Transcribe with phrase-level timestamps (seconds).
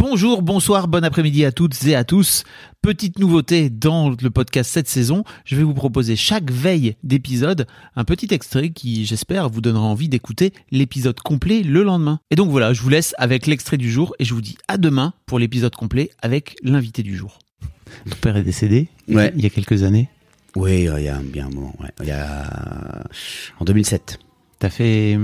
[0.00, 2.44] Bonjour, bonsoir, bon après-midi à toutes et à tous.
[2.82, 8.04] Petite nouveauté dans le podcast cette saison, je vais vous proposer chaque veille d'épisode un
[8.04, 12.20] petit extrait qui, j'espère, vous donnera envie d'écouter l'épisode complet le lendemain.
[12.30, 14.76] Et donc voilà, je vous laisse avec l'extrait du jour et je vous dis à
[14.76, 17.38] demain pour l'épisode complet avec l'invité du jour.
[18.10, 19.32] Ton père est décédé Ouais.
[19.34, 20.10] il y a quelques années.
[20.56, 21.74] Oui, il y a un bien un moment.
[21.80, 21.88] Ouais.
[22.02, 23.02] Il y a
[23.60, 24.18] en 2007.
[24.58, 25.18] T'as fait,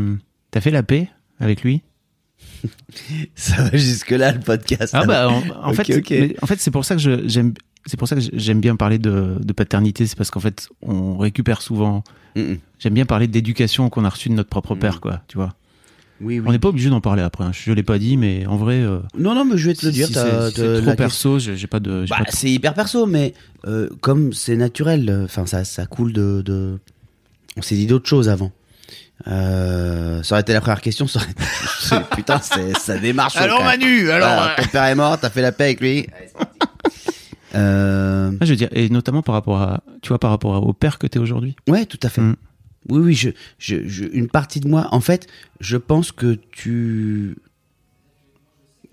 [0.50, 1.10] t'as fait la paix
[1.40, 1.82] avec lui?
[3.34, 4.92] Ça va jusque là le podcast.
[4.96, 7.54] Ah bah en, fait, en fait c'est pour ça que j'aime,
[7.86, 11.16] c'est pour ça que j'aime bien parler de, de paternité, c'est parce qu'en fait on
[11.18, 12.04] récupère souvent.
[12.36, 12.58] Mm, mm.
[12.78, 15.22] J'aime bien parler d'éducation qu'on a reçue de notre propre père, quoi.
[15.28, 15.54] Tu vois.
[16.20, 16.44] Oui, oui.
[16.46, 17.42] On n'est pas obligé d'en parler après.
[17.44, 17.50] hein.
[17.52, 19.90] Je l'ai pas dit, mais en vrai, euh, Non, non, mais je vais te le
[19.92, 20.06] si- dire.
[20.08, 20.50] si la
[20.80, 21.38] trop perso.
[21.40, 22.04] j'ai pas de.
[22.08, 23.34] Bah, de- c'est hyper perso, mais
[23.66, 26.78] euh, comme c'est naturel, euh, enfin ça, ça coule de, de...
[27.56, 28.52] On s'est dit d'autres choses avant.
[29.28, 31.06] Euh, ça aurait été la première question.
[31.06, 31.44] Ça aurait été...
[32.16, 33.36] Putain, c'est, ça démarche.
[33.38, 33.50] même.
[33.62, 36.06] Manu, Voilà, ton père est mort, t'as fait la paix avec lui.
[36.16, 36.58] Allez, c'est parti.
[37.54, 40.58] euh, Ah, je veux dire, et notamment par rapport à, tu vois, par rapport à-
[40.60, 41.54] au père que t'es aujourd'hui.
[41.68, 42.20] Ouais, tout à fait.
[42.20, 42.36] Mm.
[42.88, 45.28] Oui, oui, je, je, je- une partie de moi, en fait,
[45.60, 47.36] je pense que tu,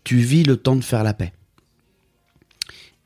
[0.04, 1.34] tu vis le temps de faire la paix.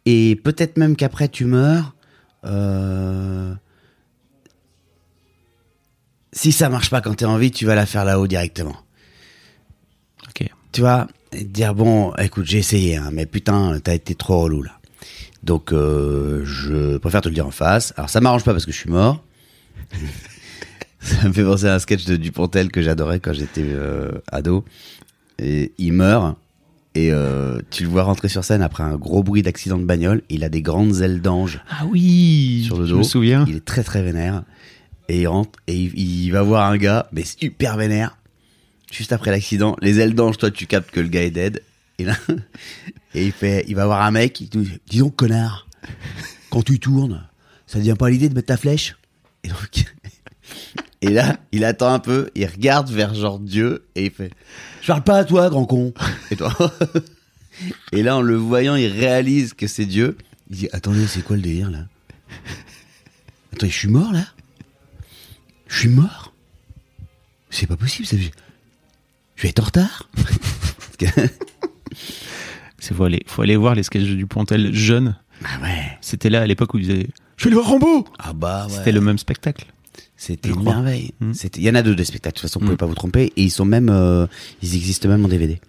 [0.06, 1.96] Et peut-être même qu'après tu meurs,
[2.44, 3.54] euh,
[6.34, 8.76] si ça marche pas quand t'es en vie, tu vas la faire là-haut directement.
[10.30, 10.48] Ok.
[10.72, 14.72] Tu vois, dire bon, écoute, j'ai essayé, hein, mais putain, t'as été trop relou là.
[15.44, 17.94] Donc, euh, je préfère te le dire en face.
[17.98, 19.24] Alors, ça m'arrange pas parce que je suis mort.
[21.02, 24.64] ça me fait penser à un sketch de Dupontel que j'adorais quand j'étais euh, ado.
[25.40, 26.38] Et il meurt.
[26.96, 30.22] Et euh, tu le vois rentrer sur scène après un gros bruit d'accident de bagnole.
[30.30, 32.64] Il a des grandes ailes d'ange Ah oui.
[32.66, 33.00] sur le Je dos.
[33.00, 33.46] me souviens.
[33.48, 34.44] Il est très très vénère.
[35.10, 38.18] Et il rentre et il, il va voir un gars, mais super vénère.
[38.92, 41.64] Juste après l'accident, les ailes d'ange, toi tu captes que le gars est dead.
[42.00, 42.16] Et là,
[43.16, 45.68] et il fait, il va voir un mec, il dit, dis donc connard,
[46.50, 47.28] quand tu tournes,
[47.68, 48.96] ça te vient pas l'idée de mettre ta flèche?
[49.44, 49.86] Et donc,
[51.02, 54.32] et là, il attend un peu, il regarde vers genre Dieu et il fait,
[54.82, 55.94] je parle pas à toi, grand con.
[56.32, 56.56] Et toi,
[57.92, 60.18] et là, en le voyant, il réalise que c'est Dieu.
[60.50, 61.86] Il dit, attendez, c'est quoi le délire là?
[63.54, 64.26] Attends, je suis mort là?
[65.74, 66.34] Je suis mort
[67.50, 68.16] C'est pas possible, ça.
[69.36, 70.08] Je vais être en retard
[72.78, 75.16] C'est faut aller, faut aller voir les sketchs du Pontel jeune.
[75.44, 77.08] Ah ouais C'était là à l'époque où il disait,
[77.38, 78.06] je vais aller voir Rambo.
[78.20, 79.66] Ah bah ouais C'était le même spectacle.
[80.18, 80.76] C'était une crois.
[80.76, 81.12] merveille.
[81.20, 81.34] Mm.
[81.34, 82.68] C'était- Il y en a deux des spectacles, de toute façon, vous Mm.
[82.68, 83.34] pouvez pas vous tromper.
[83.36, 83.90] Et ils sont même...
[83.90, 84.28] euh,
[84.62, 85.60] ils existent même en DVD.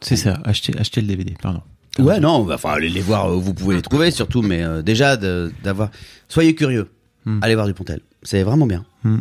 [0.00, 0.38] C'est ça.
[0.44, 1.34] Acheter, acheter le DVD.
[1.40, 1.62] Pardon.
[1.98, 5.16] Ouais, non, enfin, allez les voir, euh, vous pouvez les trouver surtout, mais euh, déjà,
[5.16, 5.90] d'avoir...
[6.28, 6.90] Soyez curieux,
[7.24, 7.38] Mm.
[7.42, 8.00] allez voir Dupontel.
[8.22, 8.84] C'est vraiment bien.
[9.04, 9.18] Mm.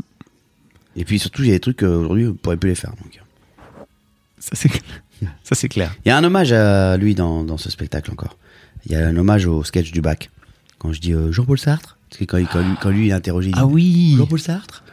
[0.95, 2.91] Et puis surtout, il y a des trucs qu'aujourd'hui, vous pourrez plus les faire.
[2.91, 3.19] Donc.
[4.39, 4.69] Ça c'est,
[5.44, 5.94] ça c'est clair.
[6.06, 8.38] Il y a un hommage à lui dans, dans ce spectacle encore.
[8.85, 10.29] Il y a un hommage au sketch du bac.
[10.79, 13.09] Quand je dis euh, Jean-Paul Sartre, parce que quand, il- quand lui, quand lui il
[13.12, 14.16] est interrogé, il dit Ah oui.
[14.18, 14.83] Jean-Paul Sartre?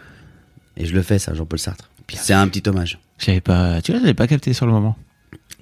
[0.76, 1.88] Et je le fais ça, Jean-Paul Sartre.
[2.12, 2.98] C'est un petit hommage.
[3.18, 4.96] J'avais pas, tu vois, j'avais pas capté sur le moment.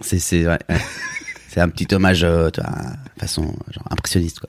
[0.01, 0.81] C'est c'est ouais, ouais.
[1.49, 2.51] c'est un petit hommage, euh,
[3.19, 4.49] façon genre impressionniste quoi.